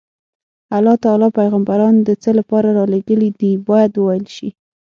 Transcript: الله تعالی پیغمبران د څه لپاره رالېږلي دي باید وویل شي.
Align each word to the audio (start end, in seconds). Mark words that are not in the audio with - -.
الله 0.77 0.95
تعالی 1.05 1.29
پیغمبران 1.39 1.93
د 2.01 2.09
څه 2.21 2.29
لپاره 2.39 2.69
رالېږلي 2.77 3.29
دي 3.39 3.51
باید 3.69 3.91
وویل 3.95 4.25
شي. 4.35 4.49